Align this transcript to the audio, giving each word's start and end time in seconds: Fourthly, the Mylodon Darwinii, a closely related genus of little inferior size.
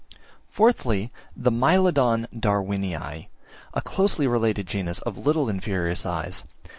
Fourthly, 0.49 1.11
the 1.37 1.51
Mylodon 1.51 2.25
Darwinii, 2.35 3.27
a 3.75 3.81
closely 3.83 4.25
related 4.25 4.65
genus 4.65 4.97
of 5.01 5.15
little 5.19 5.47
inferior 5.47 5.93
size. 5.93 6.43